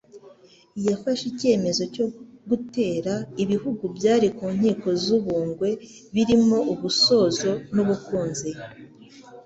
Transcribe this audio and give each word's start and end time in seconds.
yafashe 0.87 1.23
icyemezo 1.31 1.83
cyo 1.95 2.05
gutera 2.49 3.13
ibihugu 3.43 3.83
byari 3.97 4.27
ku 4.37 4.45
nkiko 4.55 4.87
z'u 5.03 5.17
Bungwe 5.25 5.69
birimo 6.13 6.59
u 6.73 6.75
Busozo 6.81 7.51
n'u 7.73 7.83
Bukunzi; 7.89 8.51